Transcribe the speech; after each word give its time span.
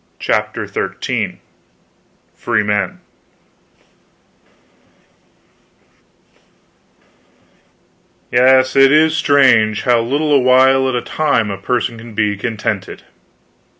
CHAPTER 0.17 0.65
XIII 0.65 1.37
FREEMEN 2.33 3.01
Yes, 8.31 8.75
it 8.75 8.91
is 8.91 9.15
strange 9.15 9.83
how 9.83 9.99
little 10.01 10.33
a 10.33 10.39
while 10.39 10.89
at 10.89 10.95
a 10.95 11.03
time 11.03 11.51
a 11.51 11.57
person 11.59 11.99
can 11.99 12.15
be 12.15 12.35
contented. 12.35 13.03